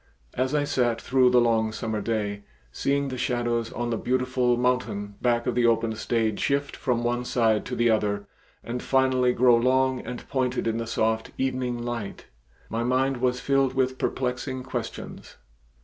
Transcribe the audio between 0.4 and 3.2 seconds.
I sat through the long summer day, seeing the